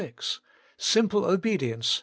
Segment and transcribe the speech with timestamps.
[0.01, 0.39] 6),
[0.79, 1.99] simple Obedience (ch.